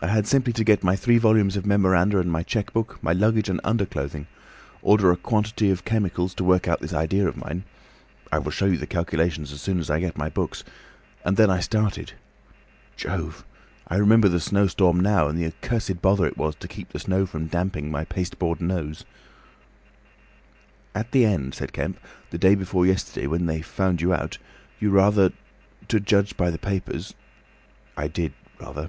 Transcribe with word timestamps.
I 0.00 0.06
had 0.06 0.26
simply 0.26 0.54
to 0.54 0.64
get 0.64 0.82
my 0.82 0.96
three 0.96 1.18
volumes 1.18 1.54
of 1.54 1.66
memoranda 1.66 2.18
and 2.20 2.32
my 2.32 2.42
cheque 2.42 2.72
book, 2.72 2.98
my 3.02 3.12
luggage 3.12 3.50
and 3.50 3.60
underclothing, 3.62 4.26
order 4.80 5.10
a 5.10 5.16
quantity 5.18 5.68
of 5.70 5.84
chemicals 5.84 6.32
to 6.36 6.42
work 6.44 6.66
out 6.66 6.80
this 6.80 6.94
idea 6.94 7.28
of 7.28 7.36
mine—I 7.36 8.38
will 8.38 8.50
show 8.50 8.64
you 8.64 8.78
the 8.78 8.86
calculations 8.86 9.52
as 9.52 9.60
soon 9.60 9.78
as 9.78 9.90
I 9.90 10.00
get 10.00 10.16
my 10.16 10.30
books—and 10.30 11.36
then 11.36 11.50
I 11.50 11.60
started. 11.60 12.14
Jove! 12.96 13.44
I 13.86 13.96
remember 13.96 14.30
the 14.30 14.40
snowstorm 14.40 15.00
now, 15.00 15.28
and 15.28 15.38
the 15.38 15.44
accursed 15.44 16.00
bother 16.00 16.24
it 16.24 16.38
was 16.38 16.54
to 16.60 16.66
keep 16.66 16.88
the 16.88 16.98
snow 17.00 17.26
from 17.26 17.46
damping 17.46 17.90
my 17.90 18.06
pasteboard 18.06 18.62
nose." 18.62 19.04
"At 20.94 21.12
the 21.12 21.26
end," 21.26 21.52
said 21.54 21.74
Kemp, 21.74 22.00
"the 22.30 22.38
day 22.38 22.54
before 22.54 22.86
yesterday, 22.86 23.26
when 23.26 23.44
they 23.44 23.60
found 23.60 24.00
you 24.00 24.14
out, 24.14 24.38
you 24.80 24.88
rather—to 24.88 26.00
judge 26.00 26.38
by 26.38 26.50
the 26.50 26.56
papers—" 26.58 27.12
"I 27.98 28.08
did. 28.08 28.32
Rather. 28.58 28.88